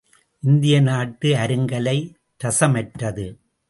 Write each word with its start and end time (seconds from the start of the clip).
இந்திய 0.39 0.81
நாட்டு 0.81 1.29
அருங்கலை 1.33 1.97
ரசமற்றது. 2.43 3.37